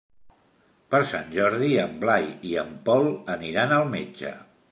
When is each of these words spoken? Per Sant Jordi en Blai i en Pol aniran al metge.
Per 0.93 1.01
Sant 1.09 1.27
Jordi 1.35 1.69
en 1.83 1.93
Blai 2.05 2.25
i 2.53 2.55
en 2.63 2.73
Pol 2.89 3.07
aniran 3.37 3.77
al 3.79 3.87
metge. 3.93 4.35